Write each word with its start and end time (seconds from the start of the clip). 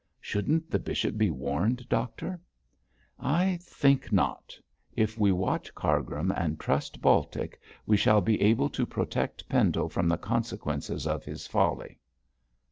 'Shouldn't 0.19 0.71
the 0.71 0.79
bishop 0.79 1.15
be 1.15 1.29
warned, 1.29 1.87
doctor?' 1.87 2.39
'I 3.19 3.59
think 3.61 4.11
not. 4.11 4.57
If 4.95 5.19
we 5.19 5.31
watch 5.31 5.75
Cargrim 5.75 6.31
and 6.31 6.59
trust 6.59 7.01
Baltic 7.03 7.59
we 7.85 7.97
shall 7.97 8.19
be 8.19 8.41
able 8.41 8.69
to 8.69 8.87
protect 8.87 9.47
Pendle 9.47 9.89
from 9.89 10.07
the 10.07 10.17
consequences 10.17 11.05
of 11.05 11.23
his 11.23 11.45
folly.' 11.45 11.99